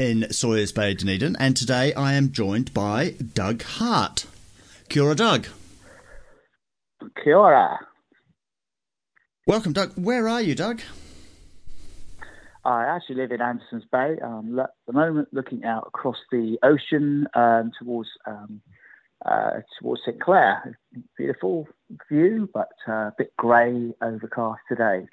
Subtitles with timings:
[0.00, 4.24] in Sawyers Bay, Dunedin, and today I am joined by Doug Hart.
[4.88, 5.46] Kia ora, Doug.
[7.22, 7.78] Kia ora.
[9.46, 9.92] Welcome, Doug.
[9.96, 10.80] Where are you, Doug?
[12.64, 14.16] I actually live in Andersons Bay.
[14.24, 18.62] Um, at the moment, looking out across the ocean um, towards um,
[19.26, 20.78] uh, towards St Clair.
[21.18, 21.68] Beautiful
[22.08, 25.06] view, but uh, a bit grey, overcast today.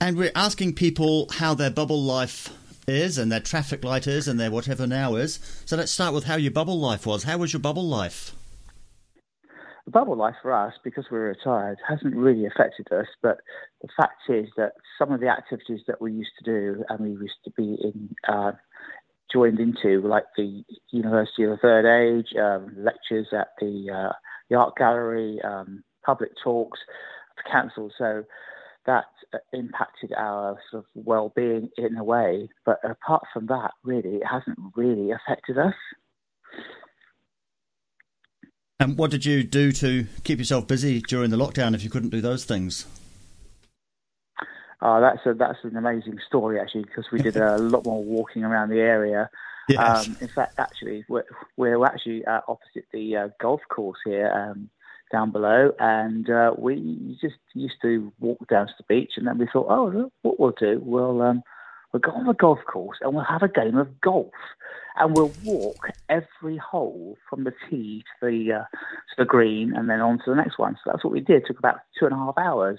[0.00, 2.50] And we're asking people how their bubble life
[2.88, 5.38] is and their traffic light is and their whatever now is.
[5.64, 7.24] So let's start with how your bubble life was.
[7.24, 8.34] How was your bubble life?
[9.84, 13.06] The bubble life for us, because we're retired, hasn't really affected us.
[13.22, 13.38] But
[13.80, 17.10] the fact is that some of the activities that we used to do and we
[17.10, 18.52] used to be in, uh,
[19.32, 24.12] joined into, like the University of the Third Age, um, lectures at the, uh,
[24.50, 26.80] the art gallery, um, public talks,
[27.50, 27.92] cancelled.
[27.96, 28.24] So
[28.86, 29.04] that
[29.52, 32.48] impacted our sort of well-being in a way.
[32.64, 35.74] But apart from that, really, it hasn't really affected us.
[38.80, 42.10] And what did you do to keep yourself busy during the lockdown if you couldn't
[42.10, 42.86] do those things?
[44.80, 48.44] Oh, that's a, that's an amazing story actually because we did a lot more walking
[48.44, 49.28] around the area.
[49.68, 50.06] Yes.
[50.08, 51.24] Um, in fact, actually, we're,
[51.56, 54.30] we're actually uh, opposite the uh, golf course here.
[54.32, 54.70] Um,
[55.10, 59.38] down below, and uh, we just used to walk down to the beach, and then
[59.38, 61.42] we thought, oh, what we'll do, we'll um,
[61.92, 64.32] we'll go on the golf course and we'll have a game of golf,
[64.96, 69.88] and we'll walk every hole from the tee to the uh, to the green, and
[69.88, 70.76] then on to the next one.
[70.76, 71.42] So that's what we did.
[71.42, 72.78] It took about two and a half hours.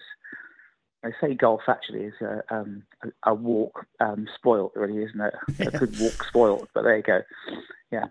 [1.04, 5.34] They say golf actually is a, um, a, a walk um, spoiled, really, isn't it?
[5.74, 7.22] A good walk spoiled, but there you go.
[7.90, 8.08] Yeah.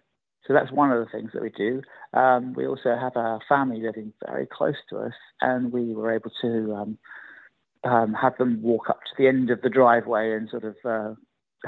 [0.49, 1.83] So that's one of the things that we do.
[2.15, 6.33] Um, we also have a family living very close to us, and we were able
[6.41, 6.99] to um,
[7.85, 11.15] um, have them walk up to the end of the driveway and sort of uh,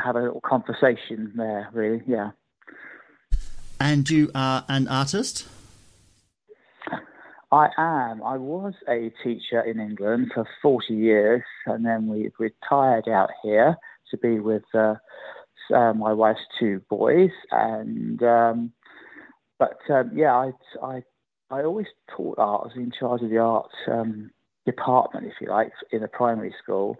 [0.02, 1.68] have a little conversation there.
[1.74, 2.30] Really, yeah.
[3.78, 5.46] And you are an artist.
[7.52, 8.22] I am.
[8.22, 13.76] I was a teacher in England for 40 years, and then we retired out here
[14.10, 14.94] to be with uh,
[15.70, 18.72] uh, my wife's two boys, and um,
[19.58, 21.02] but um, yeah, I, I
[21.50, 21.86] I always
[22.16, 22.62] taught art.
[22.62, 24.30] I was in charge of the art um,
[24.66, 26.96] department, if you like, in a primary school.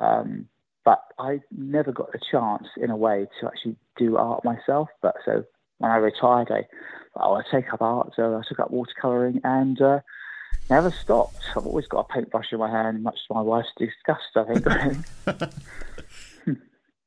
[0.00, 0.48] Um,
[0.84, 4.88] but I never got a chance, in a way, to actually do art myself.
[5.00, 5.44] But so
[5.78, 6.66] when I retired, I
[7.16, 8.12] oh, I take up art.
[8.16, 10.00] So I took up watercolouring and uh,
[10.68, 11.42] never stopped.
[11.56, 15.04] I've always got a paintbrush in my hand, much to my wife's disgust, I think.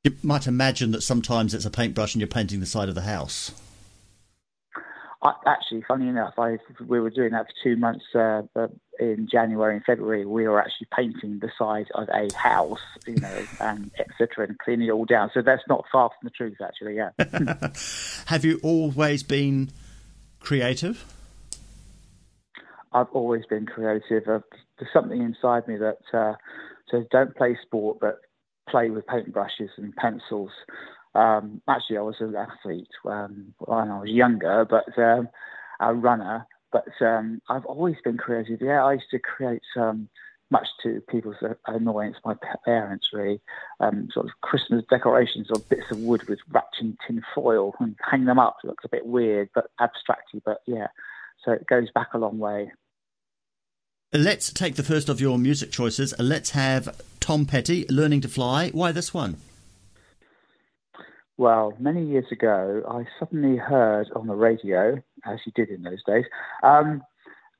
[0.07, 3.01] You might imagine that sometimes it's a paintbrush and you're painting the side of the
[3.01, 3.51] house.
[5.21, 8.43] I, actually, funny enough, I we were doing that for two months uh,
[9.01, 10.25] in January and February.
[10.25, 14.87] We were actually painting the side of a house, you know, and etc., and cleaning
[14.87, 15.29] it all down.
[15.33, 16.95] So that's not far from the truth, actually.
[16.95, 17.09] Yeah.
[18.27, 19.71] Have you always been
[20.39, 21.03] creative?
[22.93, 24.23] I've always been creative.
[24.23, 26.35] There's something inside me that uh,
[26.89, 28.21] says, "Don't play sport, but
[28.67, 30.51] play with paintbrushes and pencils.
[31.15, 35.29] Um, actually, I was an athlete um, when I was younger, but um,
[35.79, 36.45] a runner.
[36.71, 38.61] But um, I've always been creative.
[38.61, 40.09] Yeah, I used to create, um,
[40.51, 42.35] much to people's annoyance, my
[42.65, 43.41] parents really,
[44.13, 48.25] sort of Christmas decorations or bits of wood with wrapped in tin foil and hang
[48.25, 48.57] them up.
[48.63, 50.41] It looks a bit weird, but abstracty.
[50.45, 50.87] But yeah,
[51.43, 52.71] so it goes back a long way.
[54.13, 56.13] Let's take the first of your music choices.
[56.17, 58.69] Let's have Tom Petty, Learning to Fly.
[58.69, 59.35] Why this one?
[61.35, 66.01] Well, many years ago, I suddenly heard on the radio, as you did in those
[66.05, 66.23] days,
[66.63, 67.03] um,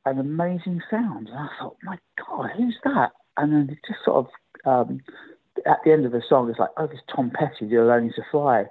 [0.06, 1.28] an amazing sound.
[1.28, 3.12] And I thought, my God, who's that?
[3.36, 5.02] And then it just sort of, um,
[5.66, 8.24] at the end of the song, it's like, oh, it's Tom Petty, You're Learning to
[8.32, 8.64] Fly.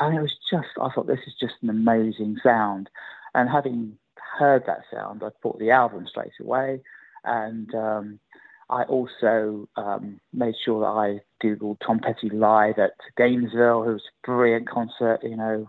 [0.00, 2.90] and it was just, I thought this is just an amazing sound.
[3.36, 3.96] And having
[4.36, 6.82] heard that sound, I bought the album straight away.
[7.22, 8.18] And um,
[8.70, 14.02] I also um, made sure that I Googled Tom Petty live at Gainesville, who was
[14.02, 15.68] a brilliant concert, you know,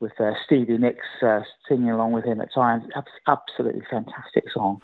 [0.00, 2.84] with uh, Stevie Nicks uh, singing along with him at times.
[3.26, 4.80] Absolutely fantastic song.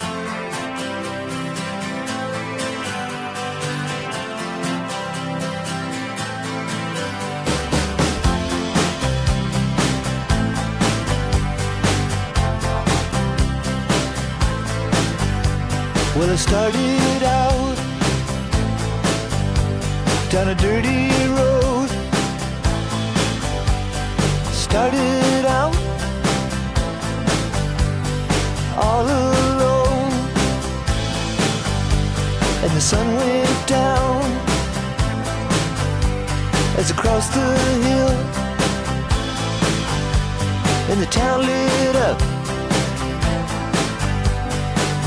[16.39, 17.77] Started out
[20.31, 21.89] down a dirty road.
[24.53, 25.75] Started out
[28.77, 30.13] all alone,
[32.63, 34.23] and the sun went down
[36.79, 37.51] as I crossed the
[37.87, 38.15] hill,
[40.91, 42.38] and the town lit up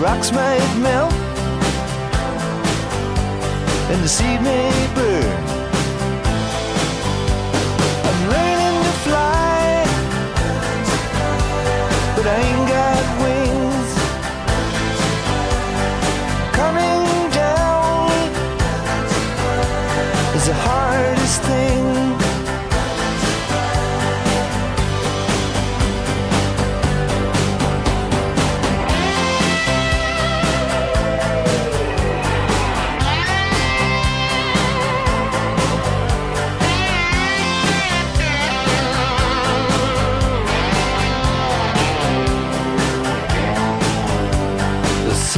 [0.00, 1.12] rocks might melt,
[3.90, 5.25] and the seed may burn.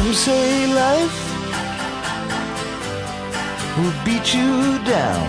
[0.08, 1.18] Some say life
[3.76, 5.26] will beat you down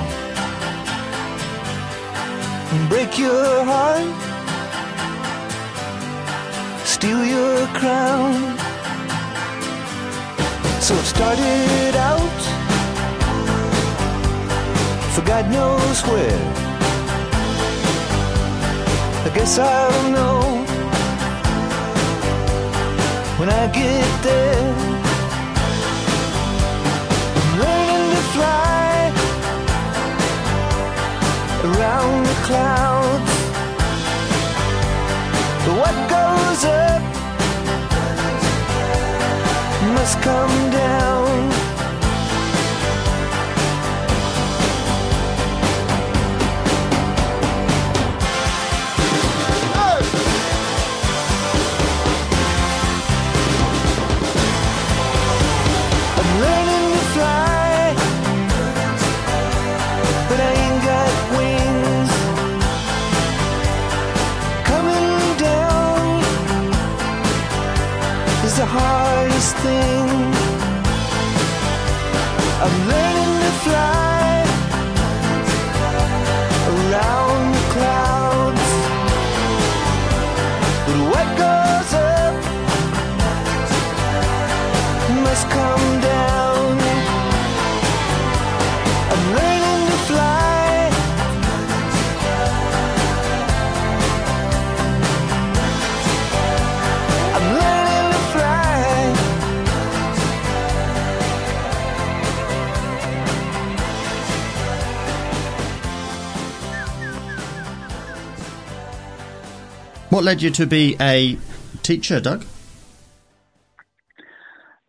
[2.72, 4.08] and break your heart,
[6.86, 8.58] steal your crown.
[10.80, 12.42] So it started out
[15.14, 16.46] for God knows where.
[19.26, 20.49] I guess I'll know
[23.40, 24.76] when I get there.
[27.40, 29.12] I'm learning to fly
[31.70, 33.32] around the clouds.
[35.64, 37.02] But what goes up
[39.96, 41.69] must come down.
[110.20, 111.38] What led you to be a
[111.82, 112.44] teacher, Doug?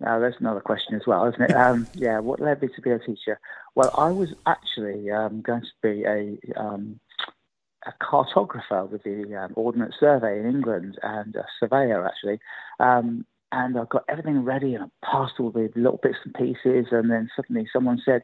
[0.00, 1.52] Now, there's another question as well, isn't it?
[1.56, 3.38] Um, yeah, what led me to be a teacher?
[3.76, 6.98] Well, I was actually um, going to be a, um,
[7.86, 12.40] a cartographer with the um, Ordnance Survey in England and a surveyor, actually.
[12.80, 16.86] Um, and I got everything ready and I passed all the little bits and pieces.
[16.90, 18.22] And then suddenly someone said,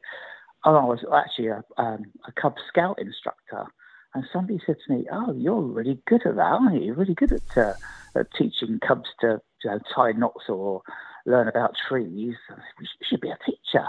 [0.65, 3.69] Oh, I was actually a, um, a Cub Scout instructor.
[4.17, 6.87] And somebody said to me, "Oh, you're really good at that, aren't you?
[6.87, 7.75] You're really good at, uh,
[8.15, 10.81] at teaching cubs to you know, tie knots or
[11.27, 12.35] learn about trees.
[12.81, 13.87] You should be a teacher."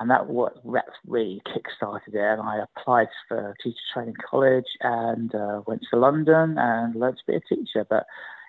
[0.00, 2.20] and that what that really kick-started it.
[2.20, 7.32] And I applied for teacher training college and uh, went to London and learned to
[7.32, 7.86] be a teacher.
[7.88, 8.04] But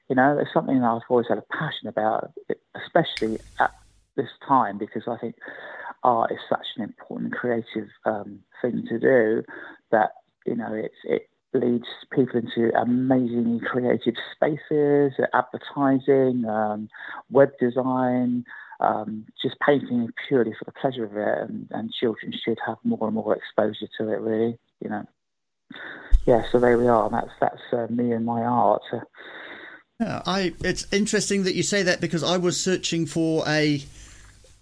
[0.09, 2.31] you know, it's something I've always had a passion about,
[2.75, 3.71] especially at
[4.15, 5.35] this time because I think
[6.03, 9.43] art is such an important creative um, thing to do
[9.91, 10.11] that
[10.45, 16.89] you know it's it leads people into amazingly creative spaces, advertising, um,
[17.31, 18.43] web design,
[18.79, 22.99] um, just painting purely for the pleasure of it, and, and, children should have more
[23.03, 24.19] and more exposure to it.
[24.19, 25.05] Really, you know.
[26.25, 27.09] Yeah, so there we are.
[27.09, 28.83] That's that's uh, me and my art.
[29.99, 30.53] Yeah, I.
[30.63, 33.81] It's interesting that you say that because I was searching for a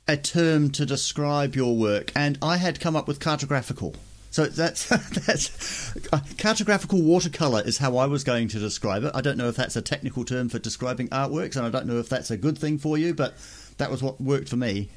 [0.08, 3.96] a term to describe your work, and I had come up with cartographical.
[4.34, 4.90] So that's
[5.28, 9.12] that's uh, cartographical watercolor is how I was going to describe it.
[9.13, 12.00] I don't know if that's a technical term for describing artworks, and I don't know
[12.00, 13.36] if that's a good thing for you, but
[13.78, 14.90] that was what worked for me.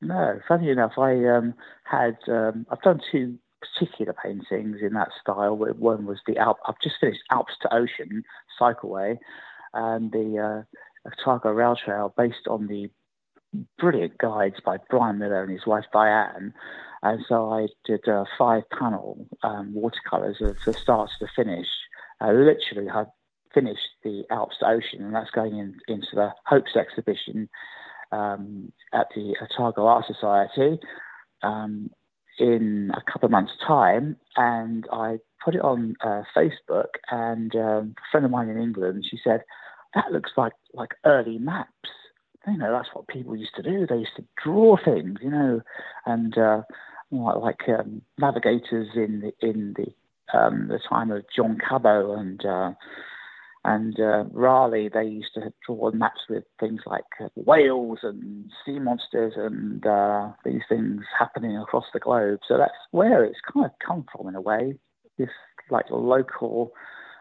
[0.00, 1.52] No, funny enough, I um,
[1.84, 5.54] had um, I've done two particular paintings in that style.
[5.54, 6.60] One was the Alp.
[6.66, 8.24] I've just finished Alps to Ocean
[8.58, 9.18] Cycleway,
[9.74, 12.88] and the uh, Otago Rail Trail, based on the
[13.78, 16.54] brilliant guides by Brian Miller and his wife Diane.
[17.02, 21.66] And so I did uh, five panel um, watercolors of the start to the finish.
[22.20, 23.06] I literally had
[23.52, 27.48] finished the Alps to Ocean, and that's going in, into the Hopes exhibition
[28.12, 30.78] um, at the Otago Art Society
[31.42, 31.90] um,
[32.38, 34.16] in a couple of months' time.
[34.36, 39.06] And I put it on uh, Facebook, and um, a friend of mine in England,
[39.10, 39.42] she said,
[39.94, 41.90] "That looks like like early maps."
[42.46, 43.86] You know, that's what people used to do.
[43.86, 45.60] They used to draw things, you know,
[46.06, 46.62] and uh,
[47.10, 52.72] like um, navigators in the in the um, the time of John Cabot and uh,
[53.64, 58.80] and uh, Raleigh, they used to draw maps with things like uh, whales and sea
[58.80, 62.40] monsters and uh, these things happening across the globe.
[62.48, 64.74] So that's where it's kind of come from in a way.
[65.16, 65.28] This
[65.70, 66.72] like local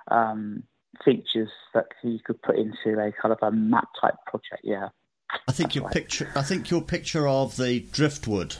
[0.10, 0.64] um,
[1.06, 4.62] features that you could put into a kind of a map type project.
[4.64, 4.90] Yeah.
[5.48, 5.94] I think your right.
[5.94, 6.32] picture.
[6.36, 8.56] I think your picture of the driftwood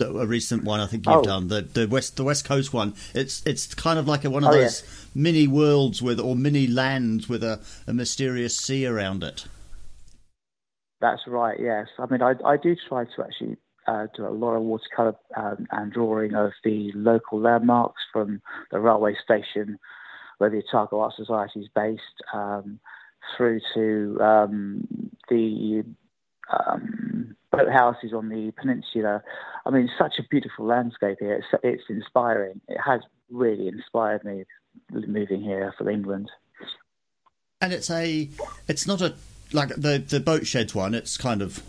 [0.00, 1.22] a recent one I think you've oh.
[1.22, 2.94] done the the west the west coast one.
[3.14, 6.66] It's it's kind of like a, one of oh, those mini worlds with or mini
[6.66, 9.46] lands with a, a mysterious sea around it.
[11.00, 11.58] That's right.
[11.60, 15.16] Yes, I mean I I do try to actually uh, do a lot of watercolor
[15.36, 18.40] um, and drawing of the local landmarks from
[18.70, 19.78] the railway station
[20.38, 22.02] where the Otago Art Society is based.
[22.32, 22.80] Um,
[23.36, 24.86] through to um,
[25.28, 25.84] the
[26.52, 29.22] um, boathouses on the peninsula.
[29.66, 31.34] I mean, such a beautiful landscape here.
[31.34, 32.60] It's, it's inspiring.
[32.68, 34.44] It has really inspired me
[34.90, 36.30] moving here from England.
[37.60, 38.28] And it's a,
[38.68, 39.14] it's not a
[39.52, 40.94] like the the boat sheds one.
[40.94, 41.62] It's kind of.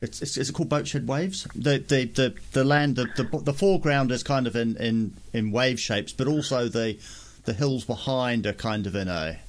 [0.00, 1.44] It's, it's, is it called boat shed waves?
[1.56, 5.50] The the the, the land the, the, the foreground is kind of in, in, in
[5.50, 6.98] wave shapes, but also the
[7.46, 9.40] the hills behind are kind of in a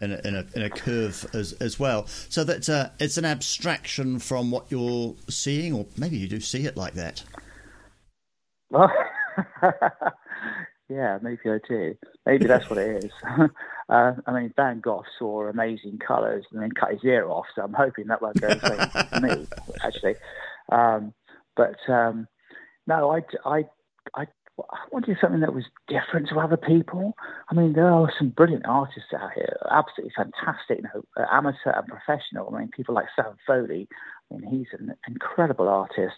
[0.00, 2.06] in a, in a, in a curve as as well.
[2.06, 6.66] So that uh, it's an abstraction from what you're seeing, or maybe you do see
[6.66, 7.22] it like that.
[8.70, 8.90] Well,
[10.88, 11.96] yeah, maybe I do.
[12.24, 13.10] Maybe that's what it is.
[13.88, 17.62] uh, I mean, Van Gogh saw amazing colours and then cut his ear off, so
[17.62, 19.46] I'm hoping that won't go the same for me,
[19.84, 20.14] actually.
[20.70, 21.14] Um,
[21.56, 22.26] but um,
[22.86, 23.64] no, I, I,
[24.58, 27.14] I I wanted something that was different to other people.
[27.50, 31.70] I mean, there are some brilliant artists out here, absolutely fantastic, you know, uh, amateur
[31.70, 32.54] and professional.
[32.54, 33.88] I mean, people like Sam Foley.
[34.32, 36.16] I mean, he's an incredible artist.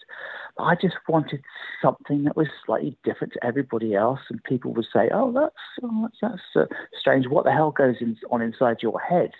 [0.57, 1.41] But I just wanted
[1.81, 6.01] something that was slightly different to everybody else, and people would say, "Oh, that's oh,
[6.03, 6.17] that's,
[6.55, 7.27] that's uh, strange.
[7.27, 9.31] What the hell goes in, on inside your head?"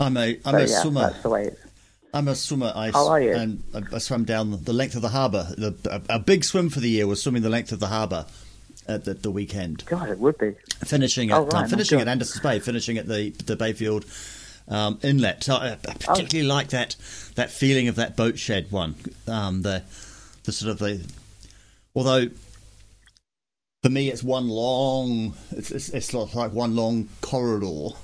[0.00, 1.00] I'm a I'm so, a yeah, swimmer.
[1.00, 1.44] That's the way.
[1.46, 1.58] It,
[2.12, 2.72] I'm a swimmer.
[2.74, 3.34] I, How are you?
[3.34, 3.62] And
[3.92, 5.46] I, swam down the length of the harbour.
[5.56, 8.26] The, a, a, big swim for the year was swimming the length of the harbour
[8.86, 9.84] at the, the weekend.
[9.86, 13.06] God, it would be finishing at oh, right, uh, finishing at Anderson's Bay, finishing at
[13.06, 14.06] the the Bayfield
[14.68, 15.44] um, Inlet.
[15.44, 16.54] So I, I particularly oh.
[16.54, 16.96] like that
[17.34, 18.94] that feeling of that boat shed one.
[19.26, 19.82] Um, the
[20.44, 21.04] the sort of the
[21.94, 22.28] although
[23.82, 27.94] for me it's one long it's, it's, it's like one long corridor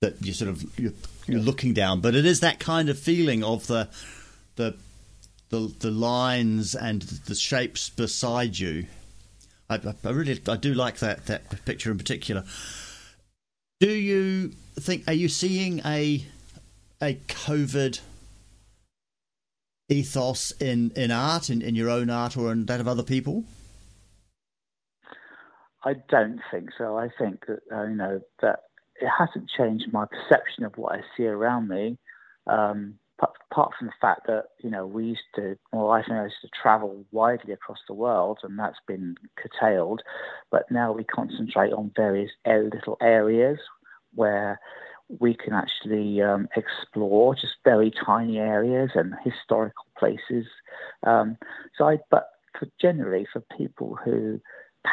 [0.00, 0.94] that you sort of you
[1.32, 2.00] you're looking down.
[2.00, 3.88] But it is that kind of feeling of the
[4.56, 4.76] the
[5.50, 8.86] the, the lines and the shapes beside you.
[9.68, 12.44] I, I really I do like that that picture in particular.
[13.80, 16.24] Do you think are you seeing a
[17.02, 18.00] a COVID
[19.90, 23.44] ethos in, in art, in, in your own art or in that of other people?
[25.82, 26.96] I don't think so.
[26.96, 28.60] I think that uh, you know that
[29.00, 31.98] it hasn't changed my perception of what I see around me.
[32.46, 32.98] Um,
[33.50, 36.40] apart from the fact that you know we used to, my wife and I used
[36.42, 40.02] to travel widely across the world, and that's been curtailed.
[40.50, 43.58] But now we concentrate on various little areas
[44.14, 44.60] where
[45.18, 50.46] we can actually um, explore just very tiny areas and historical places.
[51.04, 51.36] Um,
[51.76, 52.28] so, I, but
[52.58, 54.40] for generally for people who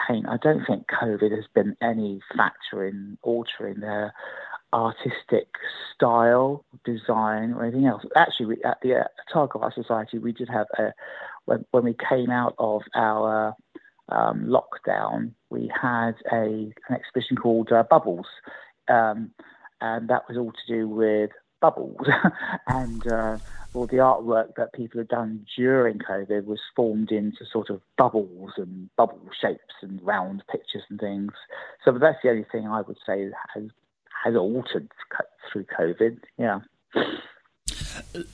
[0.08, 4.14] paint, I don't think COVID has been any factor in altering their
[4.74, 5.48] artistic
[5.94, 8.04] style, design, or anything else.
[8.16, 10.94] Actually, we, at the uh, Otago Art Society, we did have a
[11.46, 13.54] when, when we came out of our
[14.10, 18.28] um, lockdown, we had a an exhibition called uh, Bubbles,
[18.90, 19.32] um,
[19.82, 22.08] and that was all to do with bubbles
[22.68, 23.38] and uh,
[23.74, 28.52] all the artwork that people had done during COVID was formed into sort of bubbles
[28.58, 31.32] and bubble shapes and round pictures and things.
[31.84, 33.70] So that's the only thing I would say has
[34.24, 34.90] has altered
[35.52, 36.20] through COVID.
[36.38, 36.62] Yeah.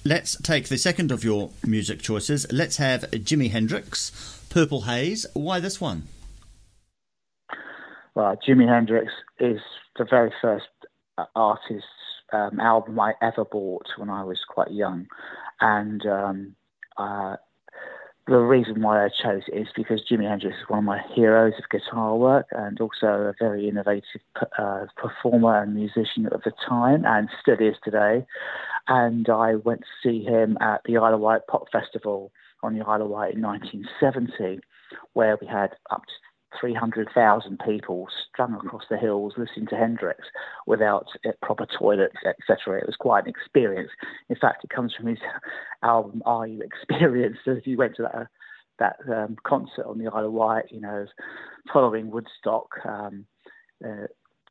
[0.06, 2.46] Let's take the second of your music choices.
[2.52, 5.26] Let's have Jimi Hendrix, Purple Haze.
[5.34, 6.04] Why this one?
[8.16, 9.60] Well, Jimi Hendrix is
[9.98, 10.68] the very first
[11.18, 11.86] uh, artist
[12.34, 15.08] um, album I ever bought when I was quite young,
[15.62, 16.56] and um,
[16.98, 17.36] uh,
[18.28, 21.54] the reason why I chose it is because Jimi Hendrix is one of my heroes
[21.58, 24.22] of guitar work and also a very innovative
[24.58, 28.26] uh, performer and musician at the time and still is today.
[28.88, 32.86] And I went to see him at the Isle of Wight Pop Festival on the
[32.86, 34.62] Isle of Wight in 1970,
[35.12, 36.14] where we had up to
[36.60, 40.22] 300,000 people strung across the hills listening to Hendrix
[40.66, 41.08] without
[41.42, 42.80] proper toilets, etc.
[42.80, 43.92] It was quite an experience.
[44.30, 45.20] In fact, it comes from his
[45.84, 47.40] album Are You Experienced?
[47.46, 48.28] So if you went to that,
[48.80, 51.06] that um, concert on the Isle of Wight, you know,
[51.72, 53.26] following Woodstock, um,
[53.86, 54.08] uh,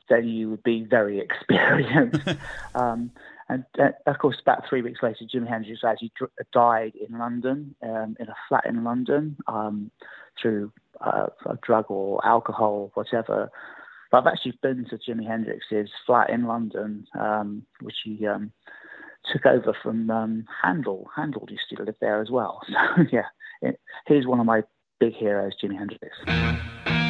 [0.09, 2.29] then you would be very experienced.
[2.75, 3.11] um,
[3.49, 6.13] and uh, of course, about three weeks later, Jimi Hendrix actually
[6.53, 9.91] died in London, um, in a flat in London, um,
[10.41, 13.51] through uh, a drug or alcohol, whatever.
[14.11, 18.53] But I've actually been to Jimi Hendrix's flat in London, um, which he um,
[19.33, 21.09] took over from um, Handel.
[21.15, 22.61] Handel used to live there as well.
[22.69, 23.27] So yeah,
[23.63, 24.63] it, he's one of my
[25.01, 27.02] big heroes, Jimi Hendrix.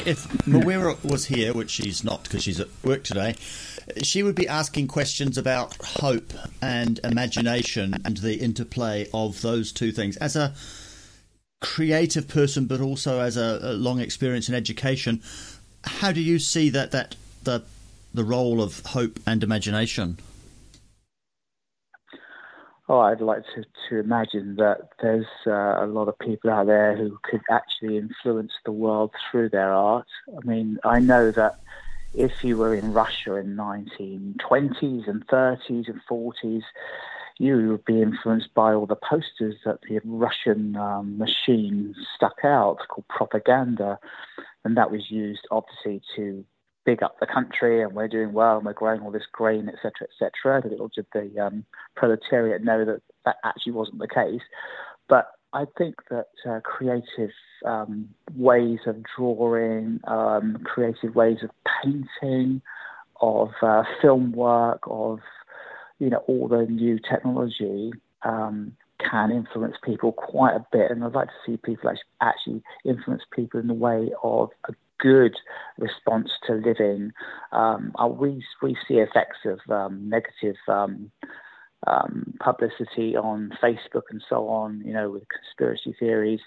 [0.00, 3.34] Think if Mawera was here, which she's not because she's at work today,
[4.02, 6.32] she would be asking questions about hope
[6.62, 10.16] and imagination and the interplay of those two things.
[10.16, 10.54] As a
[11.60, 15.22] creative person, but also as a, a long experience in education,
[15.84, 17.62] how do you see that that the
[18.14, 20.18] the role of hope and imagination?
[22.92, 26.96] Oh, I'd like to, to imagine that there's uh, a lot of people out there
[26.96, 30.08] who could actually influence the world through their art.
[30.36, 31.60] I mean, I know that
[32.14, 36.62] if you were in Russia in 1920s and 30s and 40s,
[37.38, 42.78] you would be influenced by all the posters that the Russian um, machine stuck out
[42.88, 44.00] called propaganda.
[44.64, 46.44] And that was used, obviously, to
[46.84, 50.08] big up the country and we're doing well and we're growing all this grain, etc.,
[50.08, 50.62] etc.
[50.62, 51.64] Did the um,
[51.96, 54.42] proletariat know that that actually wasn't the case.
[55.08, 57.30] But I think that uh, creative
[57.66, 61.50] um, ways of drawing, um, creative ways of
[61.82, 62.62] painting,
[63.20, 65.18] of uh, film work, of
[65.98, 70.90] you know all the new technology um, can influence people quite a bit.
[70.90, 75.34] And I'd like to see people actually influence people in the way of a good
[75.78, 77.12] response to living.
[77.52, 81.10] Um, uh, we we see effects of um, negative um,
[81.86, 86.40] um, publicity on Facebook and so on, you know, with conspiracy theories.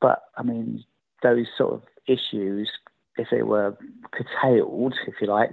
[0.00, 0.84] But I mean,
[1.22, 2.70] those sort of issues,
[3.16, 3.76] if they were
[4.12, 5.52] curtailed, if you like,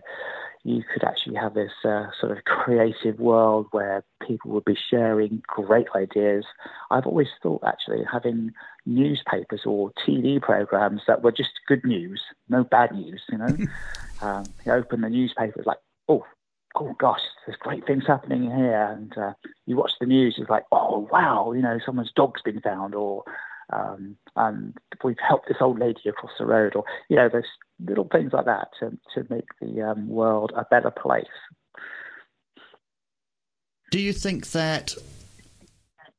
[0.64, 5.42] you could actually have this uh, sort of creative world where people would be sharing
[5.46, 6.46] great ideas.
[6.90, 8.54] I've always thought actually having
[8.86, 13.58] newspapers or TV programs that were just good news, no bad news, you know.
[14.22, 16.26] um, you open the newspaper, it's like, oh,
[16.76, 18.96] oh gosh, there's great things happening here.
[18.98, 19.34] And uh,
[19.66, 23.26] you watch the news, it's like, oh wow, you know, someone's dog's been found or
[23.72, 27.46] um, and we've helped this old lady across the road, or you know, there's
[27.86, 31.26] little things like that to to make the um, world a better place.
[33.92, 34.96] Do you think that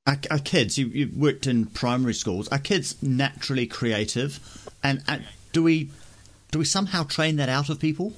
[0.07, 5.24] our, our kids, you, you worked in primary schools, are kids naturally creative, and, and
[5.52, 5.90] do we
[6.50, 8.12] do we somehow train that out of people?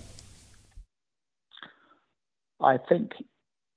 [2.60, 3.12] I think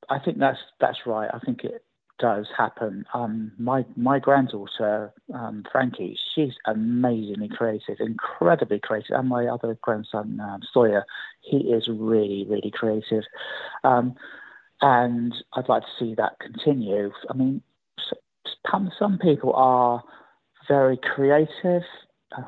[0.09, 1.29] I think that's that's right.
[1.33, 1.83] I think it
[2.19, 3.05] does happen.
[3.13, 10.39] Um, my my granddaughter um, Frankie, she's amazingly creative, incredibly creative, and my other grandson
[10.39, 11.05] um, Sawyer,
[11.41, 13.23] he is really really creative,
[13.83, 14.15] um,
[14.81, 17.11] and I'd like to see that continue.
[17.29, 17.61] I mean,
[18.69, 20.03] some some people are
[20.67, 21.83] very creative,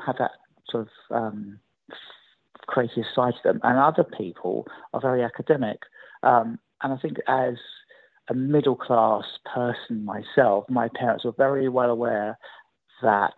[0.06, 0.32] have that
[0.70, 1.60] sort of um,
[2.68, 5.80] creative side to them, and other people are very academic.
[6.24, 7.56] Um, and I think as
[8.32, 12.38] a middle class person myself, my parents were very well aware
[13.02, 13.34] that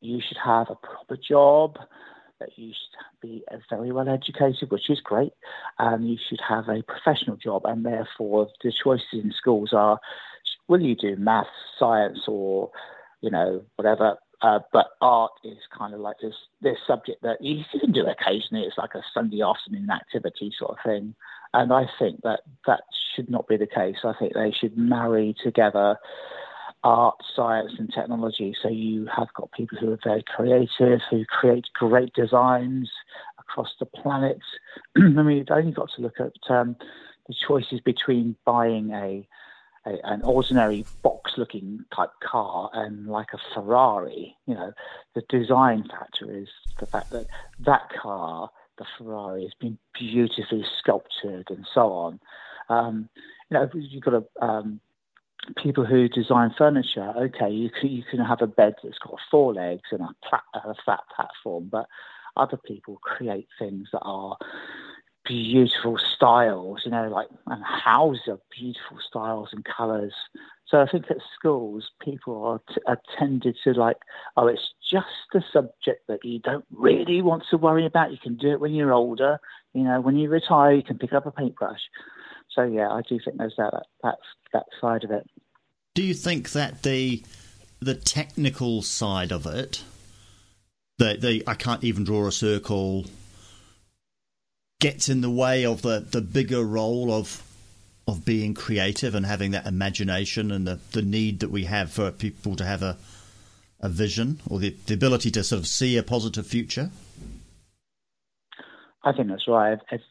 [0.00, 1.76] you should have a proper job,
[2.38, 5.32] that you should be very well educated, which is great,
[5.80, 7.62] and you should have a professional job.
[7.64, 9.98] And therefore, the choices in schools are
[10.68, 12.70] will you do maths, science, or
[13.20, 14.16] you know whatever.
[14.42, 18.64] Uh, but art is kind of like this this subject that you can do occasionally.
[18.64, 21.16] It's like a Sunday afternoon activity sort of thing.
[21.54, 22.82] And I think that that
[23.14, 23.96] should not be the case.
[24.04, 25.96] I think they should marry together
[26.84, 28.54] art, science, and technology.
[28.62, 32.90] So you have got people who are very creative, who create great designs
[33.38, 34.38] across the planet.
[34.96, 36.76] I mean, you've only got to look at um,
[37.26, 39.26] the choices between buying a,
[39.84, 44.36] a an ordinary box-looking type car and like a Ferrari.
[44.46, 44.72] You know,
[45.14, 47.26] the design factor is the fact that
[47.60, 52.20] that car the Ferrari has been beautifully sculptured and so on.
[52.68, 53.08] Um,
[53.50, 54.80] you know, you've got a, um,
[55.62, 57.12] people who design furniture.
[57.16, 60.42] Okay, you can, you can have a bed that's got four legs and a, plat,
[60.54, 61.86] a flat platform, but
[62.36, 64.36] other people create things that are
[65.26, 70.14] beautiful styles, you know, like and houses of beautiful styles and colours.
[70.68, 73.98] So I think at schools, people are, t- are tended to like,
[74.36, 78.10] oh, it's just a subject that you don't really want to worry about.
[78.10, 79.38] You can do it when you're older.
[79.74, 81.80] You know, when you retire, you can pick up a paintbrush.
[82.50, 84.16] So yeah, I do think there's that that
[84.52, 85.28] that side of it.
[85.94, 87.22] Do you think that the
[87.80, 89.84] the technical side of it,
[90.98, 93.04] the the I can't even draw a circle,
[94.80, 97.42] gets in the way of the the bigger role of
[98.06, 102.10] of being creative and having that imagination and the, the need that we have for
[102.12, 102.96] people to have a
[103.80, 106.90] a vision or the, the ability to sort of see a positive future?
[109.04, 109.78] I think that's right.
[109.90, 110.04] It's,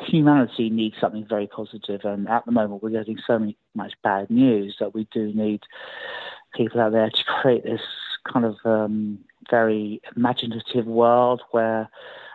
[0.00, 4.30] humanity needs something very positive, and at the moment we're getting so many, much bad
[4.30, 5.60] news that we do need
[6.54, 7.80] people out there to create this
[8.32, 9.18] kind of um,
[9.50, 11.88] very imaginative world where,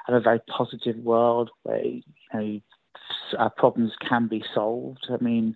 [0.10, 2.02] and a very positive world where you
[2.34, 2.60] know
[3.38, 5.06] uh, problems can be solved.
[5.08, 5.56] I mean,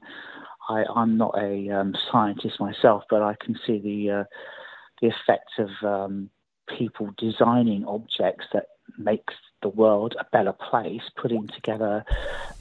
[0.69, 4.23] I, I'm not a um, scientist myself, but I can see the uh,
[5.01, 6.29] the effects of um,
[6.77, 8.67] people designing objects that
[8.99, 12.05] makes the world a better place, putting together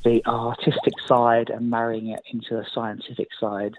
[0.03, 3.75] the artistic side and marrying it into the scientific side.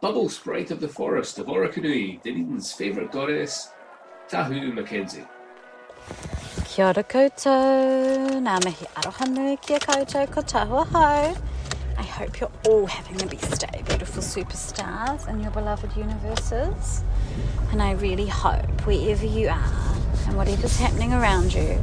[0.00, 3.68] Bubble Sprite of the Forest of Orokonui, Dunedin's favourite goddess,
[4.30, 5.26] Tahu Mackenzie.
[6.64, 11.36] Kia ora koutou, ngā mihi aroha kia koutou ko tahua.
[11.96, 17.04] I hope you're all having the best day, beautiful superstars in your beloved universes.
[17.70, 21.82] And I really hope, wherever you are and whatever's happening around you,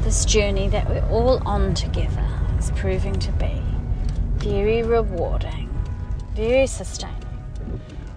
[0.00, 2.26] this journey that we're all on together
[2.58, 3.62] is proving to be
[4.38, 5.68] very rewarding,
[6.34, 7.22] very sustaining,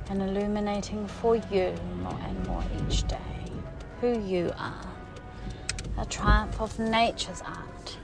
[0.09, 3.17] and illuminating for you more and more each day
[3.99, 4.85] who you are.
[5.99, 7.97] A triumph of nature's art.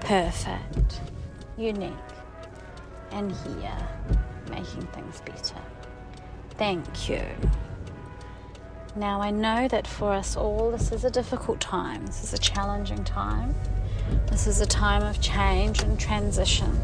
[0.00, 1.00] Perfect,
[1.56, 1.92] unique,
[3.12, 3.88] and here,
[4.50, 5.62] making things better.
[6.58, 7.24] Thank you.
[8.96, 12.04] Now, I know that for us all, this is a difficult time.
[12.04, 13.54] This is a challenging time.
[14.26, 16.80] This is a time of change and transition.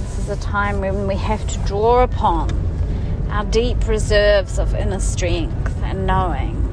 [0.00, 2.50] This is a time when we have to draw upon
[3.30, 6.67] our deep reserves of inner strength and knowing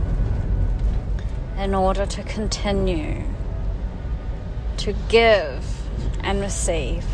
[1.57, 3.23] in order to continue
[4.77, 5.65] to give
[6.21, 7.05] and receive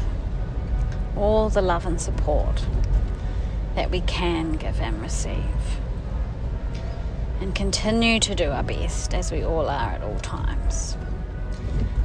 [1.16, 2.66] all the love and support
[3.76, 5.80] that we can give and receive.
[7.40, 10.98] And continue to do our best as we all are at all times.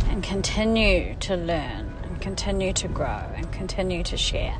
[0.08, 4.56] And continue to learn and continue to grow and continue to share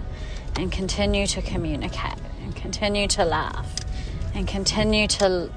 [0.56, 3.76] and continue to communicate and continue to laugh
[4.34, 5.50] and continue to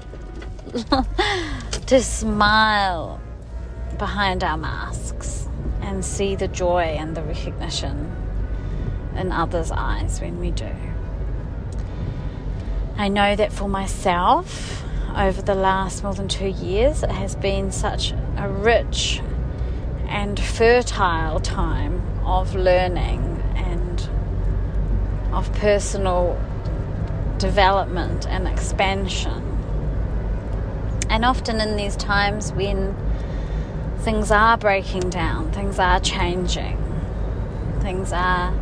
[1.90, 3.20] to smile
[3.98, 5.48] behind our masks
[5.80, 8.14] and see the joy and the recognition
[9.16, 10.70] in others' eyes when we do.
[12.96, 14.84] I know that for myself,
[15.16, 19.20] over the last more than two years, it has been such a rich
[20.06, 24.08] and fertile time of learning and
[25.34, 26.40] of personal
[27.38, 29.49] development and expansion.
[31.10, 32.94] And often in these times when
[33.98, 36.78] things are breaking down, things are changing,
[37.80, 38.54] things are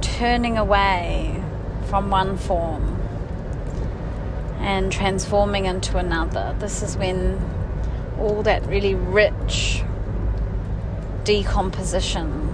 [0.00, 1.40] turning away
[1.86, 3.00] from one form
[4.58, 6.56] and transforming into another.
[6.58, 7.40] This is when
[8.18, 9.84] all that really rich
[11.22, 12.52] decomposition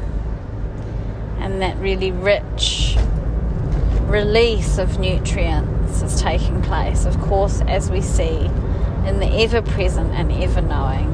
[1.38, 2.96] and that really rich
[4.02, 7.05] release of nutrients is taking place.
[7.05, 8.46] Of course, as we see
[9.07, 11.09] in the ever present and ever knowing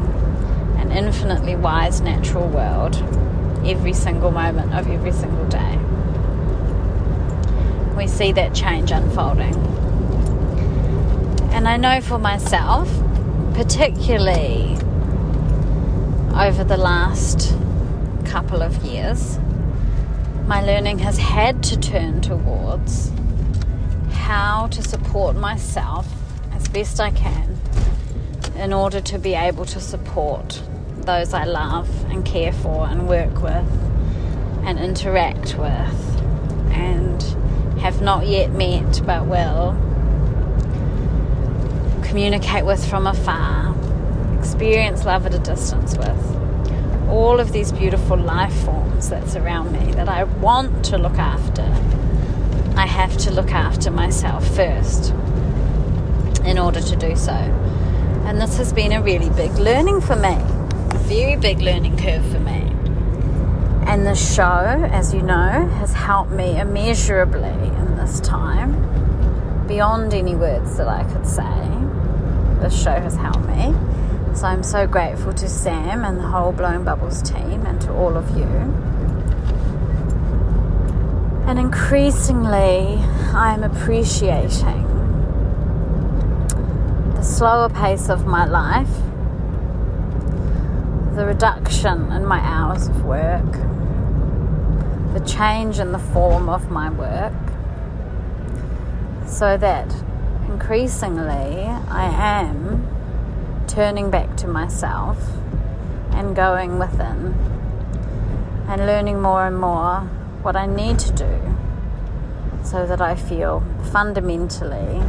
[0.78, 2.96] and infinitely wise natural world
[3.64, 5.78] every single moment of every single day.
[7.96, 9.54] We see that change unfolding.
[11.52, 12.88] And I know for myself,
[13.54, 14.76] particularly
[16.34, 17.54] over the last
[18.26, 19.38] couple of years,
[20.46, 23.10] my learning has had to turn towards
[24.26, 26.04] how to support myself
[26.52, 27.56] as best I can
[28.56, 30.60] in order to be able to support
[30.96, 33.70] those I love and care for and work with
[34.64, 36.20] and interact with
[36.72, 37.22] and
[37.78, 39.76] have not yet met but will
[42.02, 43.76] communicate with from afar,
[44.40, 47.08] experience love at a distance with.
[47.08, 51.62] All of these beautiful life forms that surround me that I want to look after.
[52.76, 55.14] I have to look after myself first
[56.44, 57.32] in order to do so.
[57.32, 62.24] And this has been a really big learning for me, a very big learning curve
[62.30, 62.70] for me.
[63.86, 70.34] And the show, as you know, has helped me immeasurably in this time, beyond any
[70.34, 71.42] words that I could say.
[72.60, 73.74] This show has helped me.
[74.34, 78.16] So I'm so grateful to Sam and the whole Blowing Bubbles team and to all
[78.18, 78.44] of you.
[81.46, 82.98] And increasingly,
[83.32, 84.82] I'm appreciating
[87.14, 88.90] the slower pace of my life,
[91.14, 93.52] the reduction in my hours of work,
[95.14, 97.32] the change in the form of my work,
[99.24, 99.94] so that
[100.48, 102.88] increasingly I am
[103.68, 105.16] turning back to myself
[106.10, 107.34] and going within
[108.68, 110.10] and learning more and more
[110.46, 111.56] what I need to do
[112.62, 115.02] so that I feel fundamentally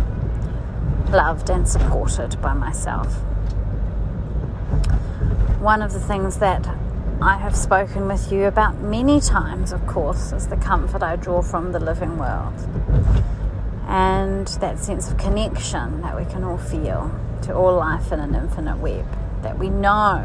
[1.11, 3.13] loved and supported by myself.
[5.59, 6.67] One of the things that
[7.21, 11.43] I have spoken with you about many times, of course, is the comfort I draw
[11.43, 12.55] from the living world
[13.87, 17.11] and that sense of connection that we can all feel
[17.43, 19.05] to all life in an infinite web.
[19.43, 20.23] That we know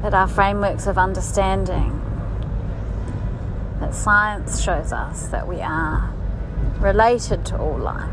[0.00, 1.97] that our frameworks of understanding,
[3.80, 6.12] that science shows us that we are
[6.78, 8.10] related to all life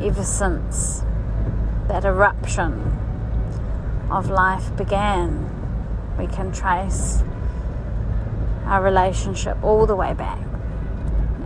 [0.00, 1.02] ever since
[1.88, 2.72] that eruption
[4.10, 5.44] of life began.
[6.18, 7.22] We can trace
[8.64, 10.38] our relationship all the way back.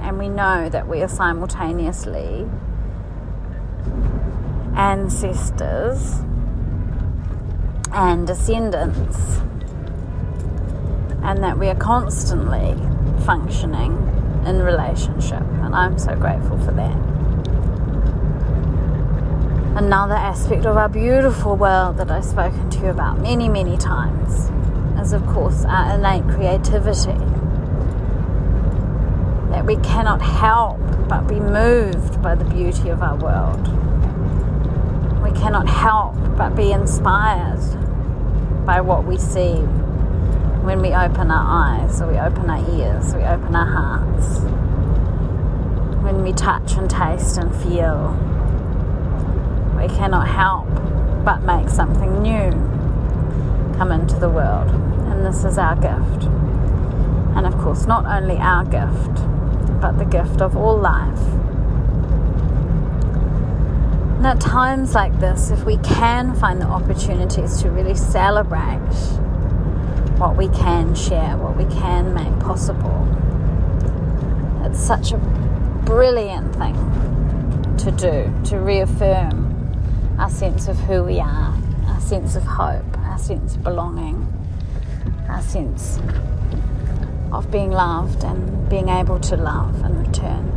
[0.01, 2.49] And we know that we are simultaneously
[4.75, 6.21] ancestors
[7.92, 9.40] and descendants,
[11.22, 12.74] and that we are constantly
[13.24, 13.92] functioning
[14.46, 15.42] in relationship.
[15.62, 16.96] And I'm so grateful for that.
[19.76, 24.50] Another aspect of our beautiful world that I've spoken to you about many, many times
[25.00, 27.18] is, of course, our innate creativity.
[29.50, 33.68] That we cannot help but be moved by the beauty of our world.
[35.22, 37.61] We cannot help but be inspired
[38.66, 39.64] by what we see
[40.62, 44.38] when we open our eyes, or we open our ears, we open our hearts,
[46.03, 48.11] when we touch and taste and feel
[49.77, 50.68] we cannot help
[51.25, 52.51] but make something new
[53.77, 54.68] come into the world.
[55.11, 56.27] And this is our gift.
[57.37, 59.20] And of course, not only our gift,
[59.81, 61.18] but the gift of all life.
[64.18, 68.79] And at times like this, if we can find the opportunities to really celebrate
[70.18, 73.09] what we can share, what we can make possible,
[74.64, 75.18] it's such a
[75.85, 76.77] brilliant thing
[77.79, 79.48] to do, to reaffirm
[80.18, 84.33] our sense of who we are, our sense of hope, our sense of belonging,
[85.29, 85.98] our sense
[87.33, 90.48] of being loved and being able to love in return.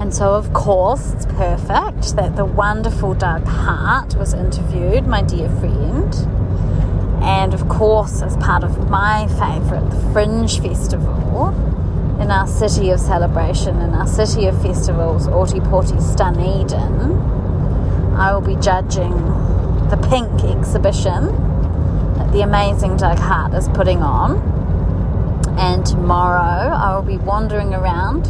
[0.00, 5.50] And so, of course, it's perfect that the wonderful Doug Hart was interviewed, my dear
[5.58, 6.39] friend.
[7.22, 11.48] And of course, as part of my favourite, the Fringe Festival,
[12.20, 17.12] in our city of celebration, in our city of festivals, Ōtepoti Dunedin,
[18.16, 19.16] I will be judging
[19.88, 21.26] the pink exhibition
[22.14, 24.38] that the amazing Doug Hart is putting on.
[25.58, 28.26] And tomorrow I will be wandering around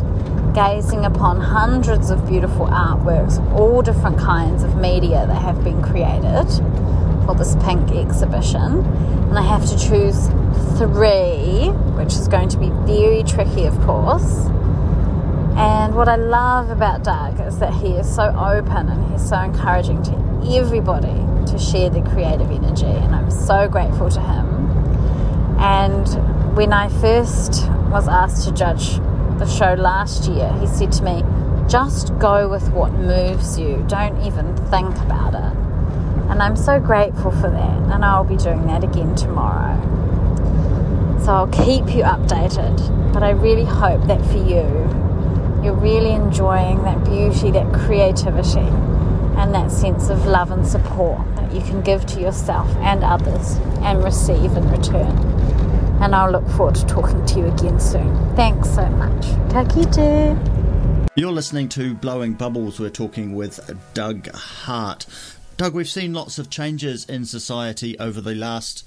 [0.55, 6.47] gazing upon hundreds of beautiful artworks, all different kinds of media that have been created
[7.25, 8.85] for this pink exhibition.
[8.85, 10.29] And I have to choose
[10.77, 14.47] three, which is going to be very tricky, of course.
[15.57, 19.39] And what I love about Doug is that he is so open and he's so
[19.39, 20.13] encouraging to
[20.57, 21.15] everybody
[21.51, 22.87] to share their creative energy.
[22.87, 24.47] And I'm so grateful to him.
[25.59, 28.99] And when I first was asked to judge
[29.41, 31.25] the show last year, he said to me,
[31.67, 35.57] just go with what moves you, don't even think about it.
[36.31, 39.81] And I'm so grateful for that, and I'll be doing that again tomorrow.
[41.25, 44.67] So I'll keep you updated, but I really hope that for you,
[45.65, 48.69] you're really enjoying that beauty, that creativity,
[49.41, 53.57] and that sense of love and support that you can give to yourself and others
[53.81, 55.17] and receive in return.
[56.01, 58.35] And I'll look forward to talking to you again soon.
[58.35, 59.23] Thanks so much.
[59.51, 59.65] Ka.
[61.15, 62.81] You're listening to Blowing Bubbles.
[62.81, 63.61] We're talking with
[63.93, 65.05] Doug Hart.
[65.59, 68.87] Doug, we've seen lots of changes in society over the last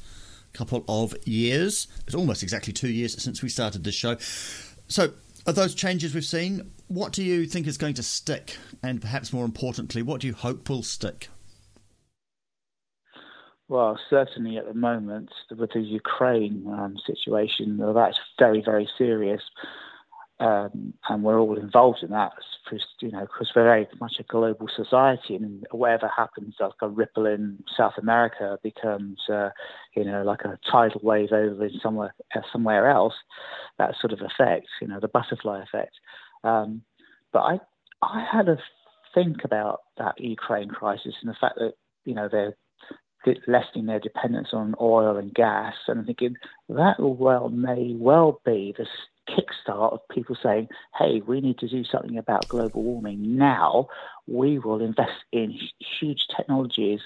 [0.53, 1.87] couple of years.
[2.07, 4.17] It's almost exactly two years since we started this show.
[4.87, 5.11] So,
[5.45, 8.57] of those changes we've seen, what do you think is going to stick?
[8.81, 11.29] And perhaps more importantly, what do you hope will stick?
[13.69, 19.41] Well, certainly at the moment, with the Ukraine um, situation, well, that's very, very serious.
[20.39, 22.33] Um, and we're all involved in that,
[22.99, 27.25] you know, because we're very much a global society, and whatever happens, like a ripple
[27.25, 29.49] in South America becomes, uh,
[29.95, 33.13] you know, like a tidal wave over in somewhere uh, somewhere else.
[33.77, 35.93] That sort of effect, you know, the butterfly effect.
[36.43, 36.81] Um,
[37.31, 37.59] but I,
[38.01, 38.57] I had a
[39.13, 41.73] think about that Ukraine crisis and the fact that
[42.05, 42.55] you know they're
[43.47, 46.35] lessening their dependence on oil and gas, and I'm thinking
[46.69, 48.87] that well may well be the
[49.29, 50.67] kickstart of people saying,
[50.97, 53.87] hey, we need to do something about global warming now.
[54.27, 55.57] We will invest in
[55.99, 56.99] huge technologies,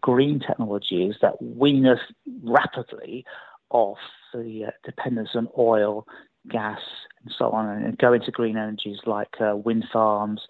[0.00, 2.00] green technologies that wean us
[2.42, 3.24] rapidly
[3.70, 3.98] off
[4.34, 6.06] the uh, dependence on oil,
[6.48, 6.80] gas,
[7.22, 10.42] and so on, and go into green energies like uh, wind farms,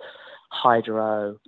[0.51, 1.39] hydro,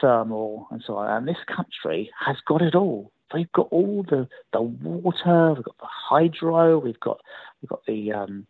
[0.00, 1.16] thermal, and so on.
[1.16, 3.12] And this country has got it all.
[3.34, 7.20] We've got all the, the water, we've got the hydro, we've got
[7.60, 8.46] we've got the um,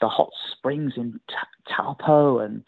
[0.00, 2.64] the hot springs in Ta- Taupo and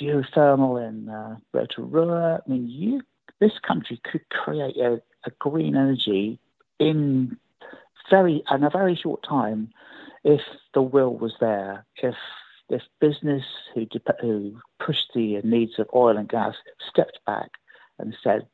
[0.00, 2.42] geothermal in uh, Rotorua.
[2.46, 3.00] I mean, you
[3.40, 6.38] this country could create a, a green energy
[6.78, 7.36] in
[8.10, 9.70] very in a very short time
[10.24, 10.40] if
[10.74, 11.86] the will was there.
[11.96, 12.14] If
[12.68, 13.44] if business
[13.74, 16.54] who dep- who pushed the needs of oil and gas
[16.88, 17.50] stepped back
[17.98, 18.46] and said.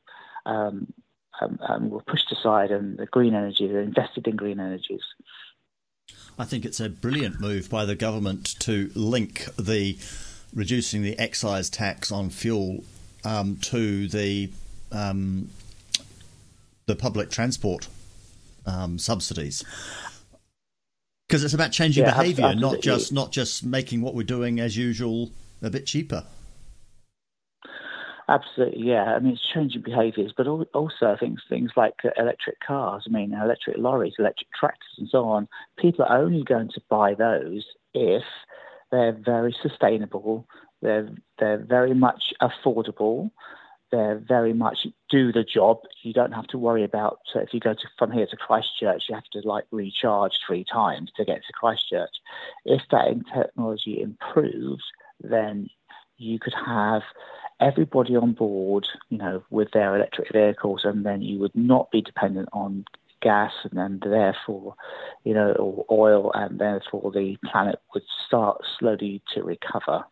[0.44, 0.92] Um,
[1.40, 5.00] um, um, were pushed aside, and the green energy, they invested in green energies.
[6.38, 9.98] I think it's a brilliant move by the government to link the
[10.54, 12.84] reducing the excise tax on fuel
[13.24, 14.50] um, to the
[14.90, 15.50] um,
[16.86, 17.88] the public transport
[18.66, 19.64] um, subsidies
[21.32, 24.60] because it's about changing Yeah, abs- behaviour, not just not just making what we're doing
[24.60, 25.30] as usual
[25.62, 26.24] a bit cheaper.
[28.28, 29.14] Absolutely, yeah.
[29.14, 33.04] I mean, it's changing behaviours, but al- also things things like uh, electric cars.
[33.06, 35.48] I mean, electric lorries, electric tractors, and so on.
[35.78, 37.64] People are only going to buy those
[37.94, 38.24] if
[38.90, 40.46] they're very sustainable.
[40.82, 41.08] They're
[41.38, 43.30] they're very much affordable.
[43.92, 45.80] They're very much do the job.
[46.02, 49.04] You don't have to worry about uh, if you go to, from here to Christchurch,
[49.08, 52.16] you have to like recharge three times to get to Christchurch.
[52.64, 54.82] If that technology improves,
[55.22, 55.68] then
[56.16, 57.02] you could have
[57.60, 62.00] everybody on board, you know, with their electric vehicles, and then you would not be
[62.00, 62.84] dependent on
[63.20, 64.74] gas, and then therefore,
[65.24, 70.04] you know, or oil, and therefore the planet would start slowly to recover.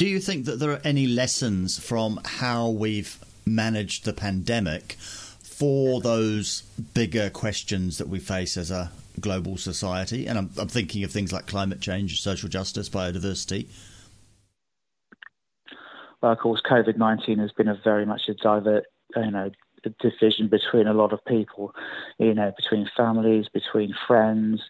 [0.00, 6.00] Do you think that there are any lessons from how we've managed the pandemic for
[6.00, 6.62] those
[6.94, 8.90] bigger questions that we face as a
[9.20, 10.26] global society?
[10.26, 13.68] And I'm, I'm thinking of things like climate change, social justice, biodiversity.
[16.22, 18.84] Well, of course, COVID nineteen has been a very much a divert,
[19.14, 19.50] you know,
[20.00, 21.74] division between a lot of people,
[22.18, 24.62] you know, between families, between friends,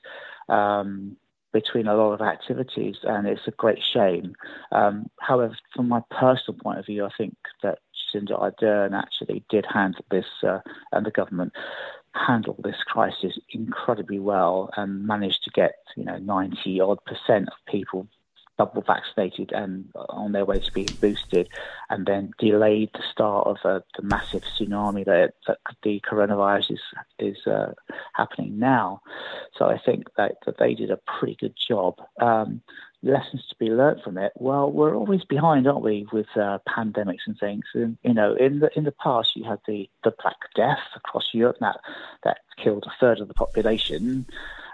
[0.49, 1.17] um,
[1.53, 4.35] between a lot of activities, and it's a great shame.
[4.73, 7.79] Um, however, from my personal point of view, I think that
[8.15, 10.61] Jacinda Ardern actually did handle this, uh,
[10.93, 11.53] and the government
[12.15, 17.73] handled this crisis incredibly well, and managed to get you know ninety odd percent of
[17.73, 18.07] people
[18.61, 21.49] double vaccinated and on their way to being boosted,
[21.89, 26.85] and then delayed the start of uh, the massive tsunami that, that the coronavirus is
[27.19, 27.73] is uh,
[28.13, 29.01] happening now.
[29.57, 31.95] So I think that, that they did a pretty good job.
[32.21, 32.61] Um,
[33.03, 34.33] lessons to be learnt from it.
[34.37, 37.65] Well, we're always behind, aren't we, with uh, pandemics and things?
[37.73, 41.31] And you know, in the in the past, you had the the Black Death across
[41.33, 41.81] Europe that
[42.25, 44.27] that killed a third of the population.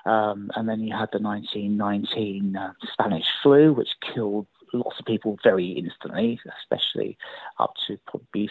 [0.06, 5.36] Um, and then you had the 1919 uh, Spanish flu, which killed lots of people
[5.42, 7.18] very instantly, especially
[7.58, 8.48] up to probably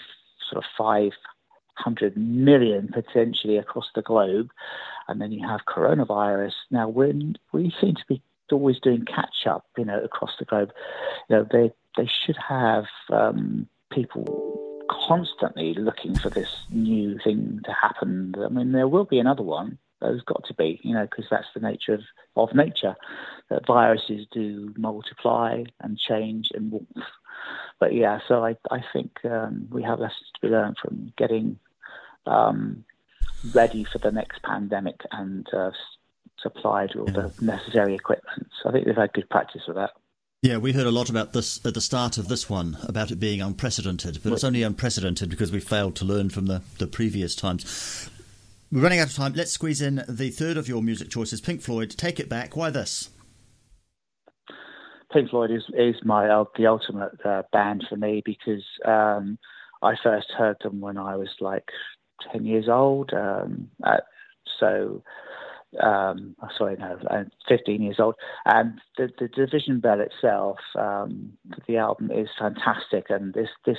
[0.49, 4.51] sort of 500 million potentially across the globe.
[5.08, 6.53] And then you have coronavirus.
[6.72, 10.74] Now, when we seem to be always doing catch up, you know, across the globe,
[11.30, 17.72] you know, they, they should have um, people constantly looking for this new thing to
[17.72, 18.36] happen.
[18.43, 19.78] I mean, there will be another one.
[20.02, 22.02] There's got to be, you know, because that's the nature of,
[22.36, 22.96] of nature.
[23.50, 27.08] That viruses do multiply and change and warmth.
[27.80, 31.60] But yeah, so I, I think um, we have lessons to be learned from getting
[32.26, 32.84] um,
[33.54, 35.72] ready for the next pandemic and uh,
[36.39, 38.48] supplied with all the necessary equipment.
[38.62, 39.91] So I think they've had good practice with that.
[40.41, 43.20] Yeah, we heard a lot about this at the start of this one, about it
[43.20, 47.36] being unprecedented, but it's only unprecedented because we failed to learn from the, the previous
[47.36, 48.12] times.
[48.72, 49.34] We're running out of time.
[49.34, 52.55] Let's squeeze in the third of your music choices Pink Floyd, Take It Back.
[52.55, 53.09] Why this?
[55.13, 59.38] Pink Floyd is is my uh, the ultimate uh, band for me because um,
[59.82, 61.70] I first heard them when I was like
[62.32, 63.13] ten years old.
[63.13, 63.70] Um,
[64.59, 65.03] so
[65.82, 68.16] um, sorry, no, uh, fifteen years old.
[68.45, 71.34] And the, the Division Bell itself, um,
[71.68, 73.78] the album is fantastic, and this this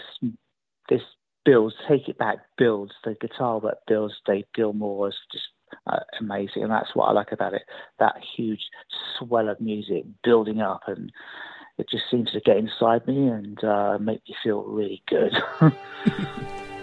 [0.88, 1.02] this
[1.46, 5.46] builds, take it back, builds the guitar that builds Dave Gilmour is just
[5.86, 7.62] uh, amazing, and that's what I like about it.
[7.98, 8.60] That huge
[9.18, 11.10] swell of music building up, and
[11.78, 15.32] it just seems to get inside me and uh, make me feel really good.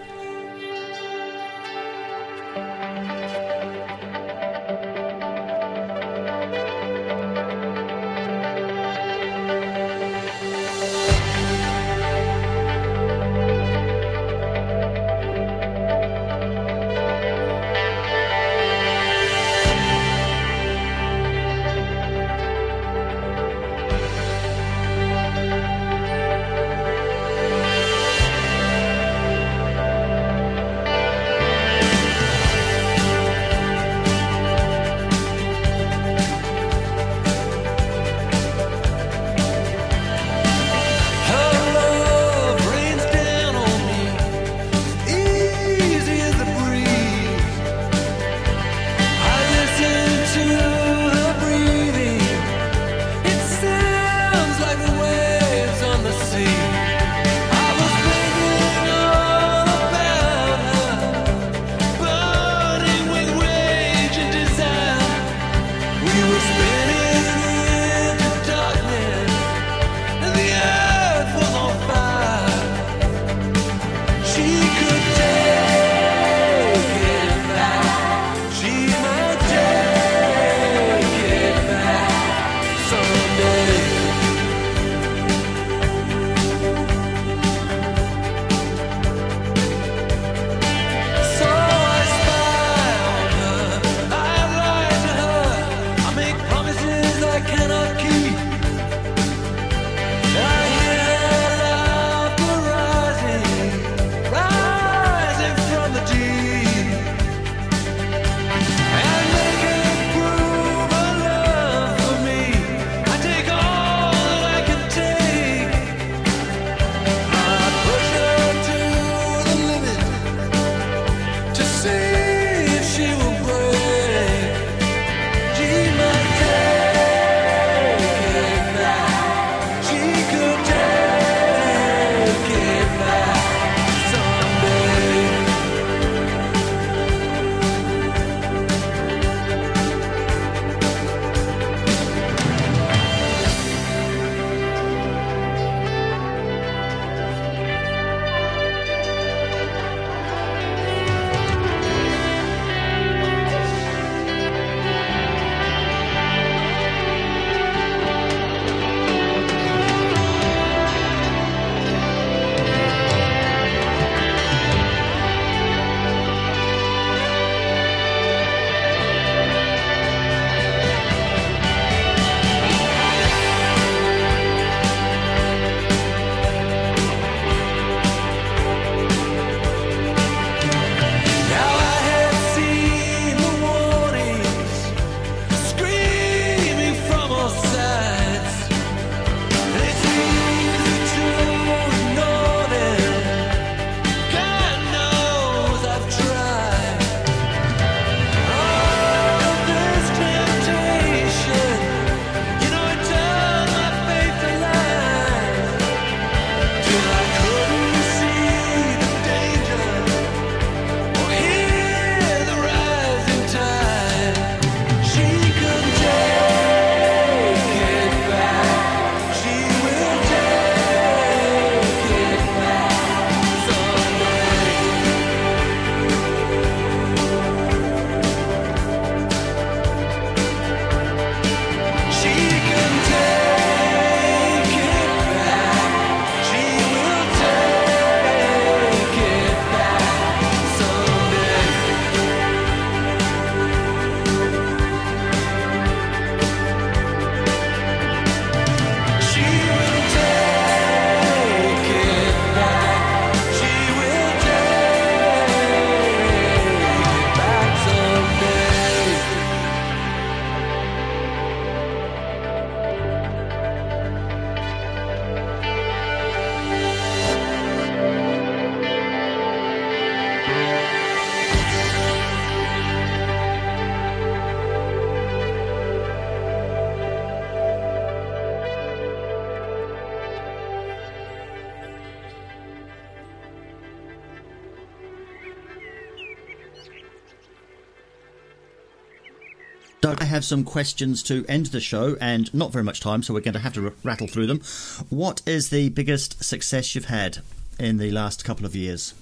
[290.04, 293.32] Doug, I have some questions to end the show, and not very much time, so
[293.32, 294.60] we're going to have to r- rattle through them.
[295.08, 297.38] What is the biggest success you've had
[297.78, 299.14] in the last couple of years?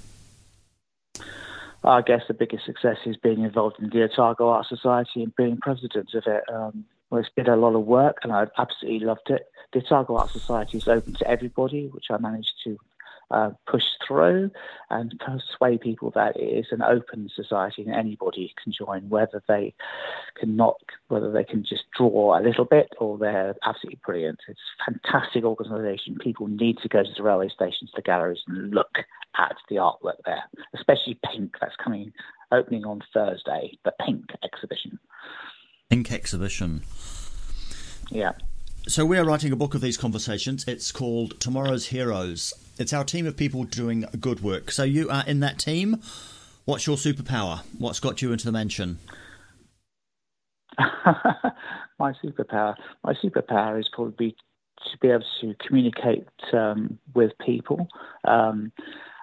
[1.85, 5.57] I guess the biggest success is being involved in the Otago Art Society and being
[5.59, 6.43] president of it.
[6.53, 9.47] Um, well, it's been a lot of work, and I've absolutely loved it.
[9.73, 12.77] The Otago Art Society is open to everybody, which I managed to
[13.33, 14.51] uh, push through
[14.91, 19.75] and persuade people that it is an open society and anybody can join, whether they
[20.39, 20.77] can not,
[21.09, 24.39] whether they can just draw a little bit or they're absolutely brilliant.
[24.49, 26.19] It's a fantastic organisation.
[26.21, 28.99] People need to go to the railway stations, the galleries, and look
[29.39, 31.55] at the artwork there, especially Pink.
[31.61, 32.13] That's coming,
[32.53, 34.99] opening on Thursday, the Pink exhibition.
[35.89, 36.83] Pink exhibition.
[38.11, 38.33] Yeah.
[38.89, 40.67] So we're writing a book of these conversations.
[40.67, 42.53] It's called Tomorrow's Heroes.
[42.79, 44.71] It's our team of people doing good work.
[44.71, 46.01] So you are in that team.
[46.65, 47.61] What's your superpower?
[47.79, 48.99] What's got you into the mansion?
[51.99, 54.35] my superpower, my superpower is probably
[54.91, 57.89] to be able to communicate um, with people.
[58.25, 58.73] Um,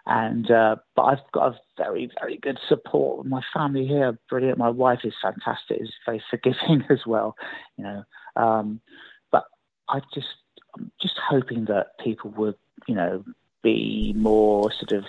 [0.06, 3.26] and uh, but I've got a very very good support.
[3.28, 4.58] My family here, brilliant.
[4.58, 5.82] My wife is fantastic.
[5.82, 7.36] is very forgiving as well,
[7.78, 8.04] you know.
[8.36, 8.82] Um,
[9.32, 9.44] but
[9.88, 10.28] I just
[10.76, 12.56] I'm just hoping that people would
[12.88, 13.24] you know
[13.62, 15.06] be more sort of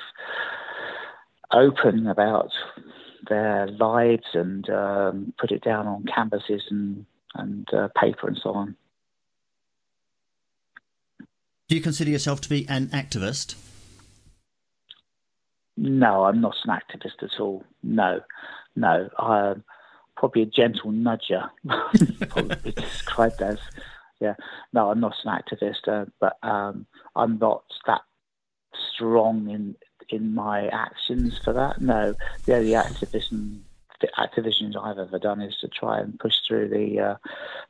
[1.52, 2.50] open about
[3.28, 8.50] their lives and um, put it down on canvases and and uh, paper and so
[8.52, 8.76] on.
[11.68, 13.54] Do you consider yourself to be an activist?
[15.76, 17.64] No, I'm not an activist at all.
[17.82, 18.20] No,
[18.74, 19.08] no.
[19.18, 19.62] I'm
[20.16, 21.48] probably a gentle nudger,
[22.28, 23.58] probably described as.
[24.20, 24.34] Yeah,
[24.72, 28.02] no, I'm not an activist, uh, but um, I'm not that
[28.94, 29.76] strong in
[30.08, 31.80] in my actions for that.
[31.80, 32.14] No,
[32.44, 33.64] the only activism
[34.00, 37.14] the activism I've ever done is to try and push through the uh,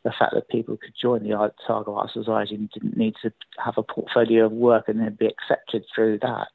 [0.05, 3.33] the fact that people could join the Otago Art Society and didn't need to
[3.63, 6.49] have a portfolio of work and then be accepted through that.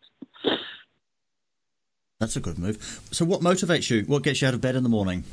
[2.19, 3.01] That's a good move.
[3.11, 4.03] So, what motivates you?
[4.03, 5.23] What gets you out of bed in the morning?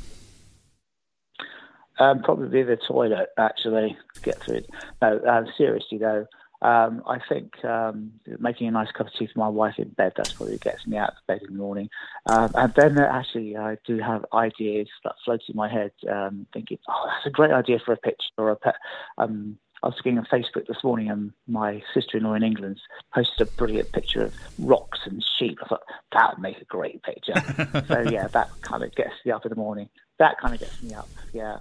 [1.99, 4.69] Um, probably the toilet, actually, to get through it.
[5.01, 6.25] No, uh, seriously though,
[6.63, 10.13] um, I think um, making a nice cup of tea for my wife in bed,
[10.15, 11.89] that's probably gets me out of bed in the morning.
[12.25, 16.47] Um, and then uh, actually, I do have ideas that float in my head, um,
[16.53, 18.75] thinking, oh, that's a great idea for a picture or a pet.
[19.17, 22.79] Um, I was looking on Facebook this morning, and my sister-in-law in England
[23.13, 25.59] posted a brilliant picture of rocks and sheep.
[25.61, 25.83] I thought
[26.13, 27.33] that would make a great picture.
[27.89, 29.89] so yeah, that kind of gets me up in the morning.
[30.19, 31.09] That kind of gets me up.
[31.33, 31.57] Yeah,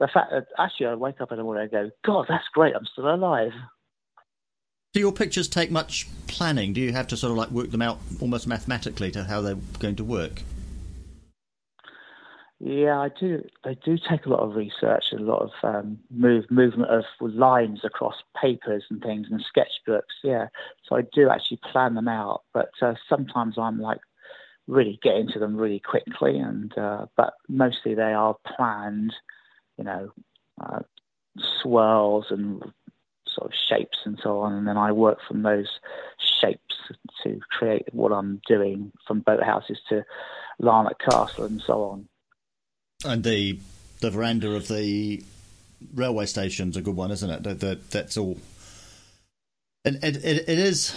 [0.00, 2.74] the fact that actually I wake up in the morning and go, God, that's great.
[2.74, 3.52] I'm still alive.
[4.92, 6.72] Do your pictures take much planning?
[6.72, 9.58] Do you have to sort of like work them out almost mathematically to how they're
[9.78, 10.42] going to work?
[12.58, 13.42] Yeah, I do.
[13.64, 17.04] They do take a lot of research, and a lot of um, move movement of
[17.20, 20.02] lines across papers and things and sketchbooks.
[20.22, 20.48] Yeah,
[20.86, 24.00] so I do actually plan them out, but uh, sometimes I'm like
[24.66, 29.14] really get into them really quickly, and uh, but mostly they are planned.
[29.80, 30.12] You know,
[30.62, 30.80] uh,
[31.62, 32.62] swirls and
[33.26, 35.68] sort of shapes and so on, and then I work from those
[36.40, 36.74] shapes
[37.22, 40.04] to create what I'm doing from boathouses to
[40.60, 42.08] Larnach Castle and so on.
[43.06, 43.58] And the
[44.00, 45.22] the veranda of the
[45.94, 47.42] railway station's a good one, isn't it?
[47.44, 48.36] That, that that's all.
[49.86, 50.94] And it, it, it is,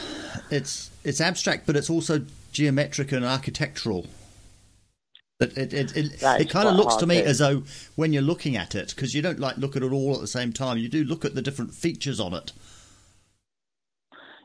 [0.51, 4.07] it's it's abstract, but it's also geometric and architectural.
[5.39, 7.63] It it it, it, it kind of looks to me as though
[7.95, 10.27] when you're looking at it, because you don't like look at it all at the
[10.27, 10.77] same time.
[10.77, 12.53] You do look at the different features on it.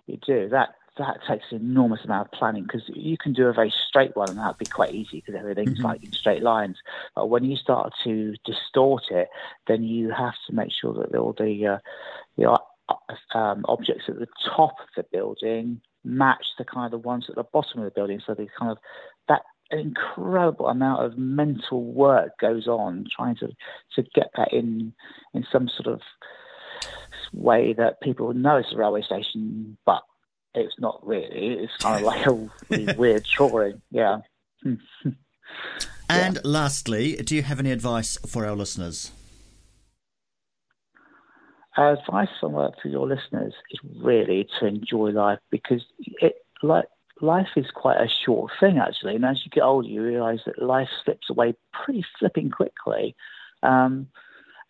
[0.06, 3.52] You do that that takes an enormous amount of planning because you can do a
[3.52, 5.86] very straight one and that'd be quite easy because everything's mm-hmm.
[5.86, 6.76] like in straight lines.
[7.14, 9.28] But when you start to distort it,
[9.66, 11.78] then you have to make sure that all the uh,
[12.36, 17.06] the uh, um, objects at the top of the building match the kind of the
[17.06, 18.20] ones at the bottom of the building.
[18.26, 18.78] So they kind of
[19.70, 23.48] that incredible amount of mental work goes on trying to
[23.96, 24.92] to get that in
[25.34, 26.00] in some sort of
[27.32, 30.02] way that people know it's a railway station, but
[30.54, 31.58] it's not really.
[31.60, 33.82] It's kind of like a really weird drawing.
[33.90, 34.18] Yeah.
[34.64, 34.80] and
[36.08, 36.40] yeah.
[36.44, 39.12] lastly, do you have any advice for our listeners?
[41.76, 42.48] Our advice uh,
[42.82, 46.86] for your listeners is really to enjoy life because it like
[47.20, 50.62] life is quite a short thing actually, and as you get older, you realise that
[50.62, 53.14] life slips away pretty flipping quickly.
[53.62, 54.08] Um,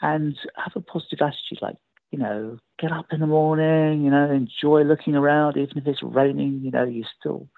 [0.01, 1.77] and have a positive attitude, like
[2.11, 6.03] you know, get up in the morning, you know, enjoy looking around, even if it's
[6.03, 7.49] raining, you know, you're still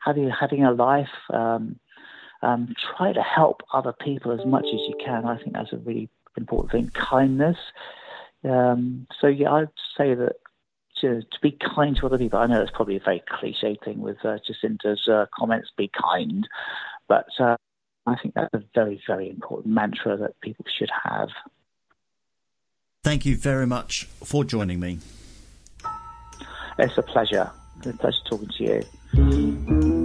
[0.00, 1.08] having, having a life.
[1.30, 1.78] Um,
[2.40, 5.26] um, try to help other people as much as you can.
[5.26, 7.56] I think that's a really important thing, kindness.
[8.44, 10.36] Um, so yeah, I'd say that
[11.00, 12.38] to, to be kind to other people.
[12.38, 16.46] I know that's probably a very cliche thing with uh, Jacinda's uh, comments, be kind,
[17.08, 17.56] but uh,
[18.06, 21.28] I think that's a very, very important mantra that people should have.
[23.04, 24.98] Thank you very much for joining me.
[26.78, 27.50] It's a pleasure.
[27.78, 29.97] It's a pleasure talking to you.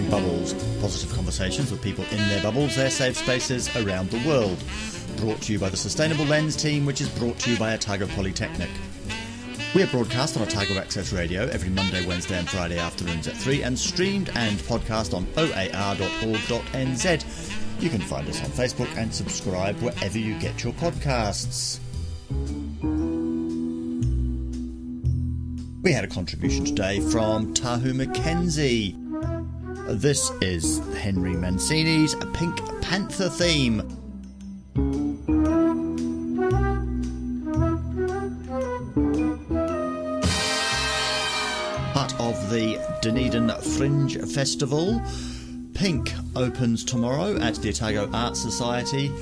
[0.00, 4.56] Bubbles, positive conversations with people in their bubbles, their safe spaces around the world.
[5.18, 8.06] Brought to you by the Sustainable Lens team, which is brought to you by Otago
[8.06, 8.70] Polytechnic.
[9.74, 13.62] We are broadcast on Otago Access Radio every Monday, Wednesday, and Friday afternoons at 3
[13.62, 16.22] and streamed and podcast on oar.org.nz.
[17.82, 21.80] You can find us on Facebook and subscribe wherever you get your podcasts.
[25.82, 28.96] We had a contribution today from Tahu Mackenzie.
[29.96, 33.80] This is Henry Mancini's Pink Panther theme.
[41.92, 45.02] Part of the Dunedin Fringe Festival.
[45.74, 49.12] Pink opens tomorrow at the Otago Art Society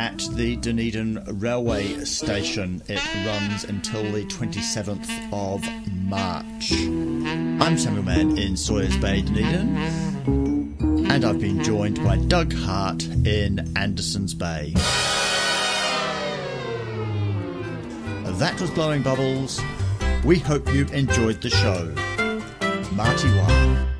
[0.00, 2.82] at the Dunedin Railway Station.
[2.88, 6.72] It runs until the 27th of March.
[6.72, 9.76] I'm Samuel Mann in Sawyers Bay, Dunedin,
[11.10, 14.72] and I've been joined by Doug Hart in Andersons Bay.
[18.38, 19.60] That was Blowing Bubbles.
[20.24, 21.92] We hope you enjoyed the show.
[22.94, 23.99] Marty Wa.